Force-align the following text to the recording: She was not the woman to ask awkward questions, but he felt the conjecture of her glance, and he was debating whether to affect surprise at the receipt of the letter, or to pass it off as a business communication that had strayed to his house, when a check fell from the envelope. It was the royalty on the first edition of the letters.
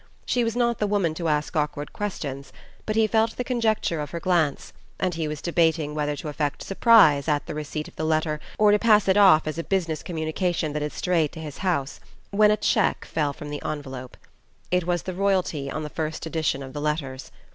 She 0.25 0.43
was 0.43 0.55
not 0.55 0.79
the 0.79 0.87
woman 0.87 1.13
to 1.13 1.27
ask 1.27 1.55
awkward 1.55 1.93
questions, 1.93 2.51
but 2.87 2.95
he 2.95 3.05
felt 3.05 3.37
the 3.37 3.43
conjecture 3.43 3.99
of 4.01 4.09
her 4.09 4.19
glance, 4.19 4.73
and 4.99 5.13
he 5.13 5.27
was 5.27 5.43
debating 5.43 5.93
whether 5.93 6.15
to 6.15 6.27
affect 6.27 6.63
surprise 6.63 7.27
at 7.27 7.45
the 7.45 7.53
receipt 7.53 7.87
of 7.87 7.95
the 7.97 8.03
letter, 8.03 8.39
or 8.57 8.71
to 8.71 8.79
pass 8.79 9.07
it 9.07 9.15
off 9.15 9.45
as 9.45 9.59
a 9.59 9.63
business 9.63 10.01
communication 10.01 10.73
that 10.73 10.81
had 10.81 10.91
strayed 10.91 11.31
to 11.33 11.39
his 11.39 11.59
house, 11.59 11.99
when 12.31 12.49
a 12.49 12.57
check 12.57 13.05
fell 13.05 13.31
from 13.31 13.51
the 13.51 13.61
envelope. 13.63 14.17
It 14.71 14.87
was 14.87 15.03
the 15.03 15.13
royalty 15.13 15.69
on 15.69 15.83
the 15.83 15.87
first 15.87 16.25
edition 16.25 16.63
of 16.63 16.73
the 16.73 16.81
letters. 16.81 17.31